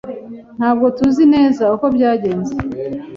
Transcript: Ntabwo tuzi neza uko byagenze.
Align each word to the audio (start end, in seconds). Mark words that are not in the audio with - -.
Ntabwo 0.57 0.85
tuzi 0.97 1.23
neza 1.35 1.63
uko 1.75 1.85
byagenze. 1.95 2.53